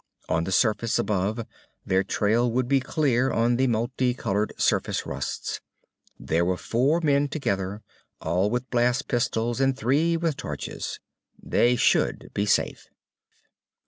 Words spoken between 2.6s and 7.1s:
be clear on the multi colored surface rusts. There were four